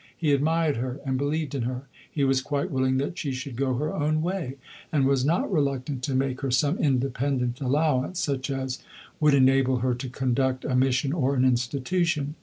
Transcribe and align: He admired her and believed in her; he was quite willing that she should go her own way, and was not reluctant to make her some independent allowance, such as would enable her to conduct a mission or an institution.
He 0.17 0.31
admired 0.31 0.77
her 0.77 0.99
and 1.05 1.15
believed 1.15 1.53
in 1.53 1.61
her; 1.61 1.83
he 2.11 2.23
was 2.23 2.41
quite 2.41 2.71
willing 2.71 2.97
that 2.97 3.19
she 3.19 3.31
should 3.33 3.55
go 3.55 3.75
her 3.75 3.93
own 3.93 4.23
way, 4.23 4.55
and 4.91 5.05
was 5.05 5.23
not 5.23 5.53
reluctant 5.53 6.01
to 6.05 6.15
make 6.15 6.41
her 6.41 6.49
some 6.49 6.79
independent 6.79 7.61
allowance, 7.61 8.19
such 8.19 8.49
as 8.49 8.81
would 9.19 9.35
enable 9.35 9.81
her 9.81 9.93
to 9.93 10.09
conduct 10.09 10.65
a 10.65 10.75
mission 10.75 11.13
or 11.13 11.35
an 11.35 11.45
institution. 11.45 12.33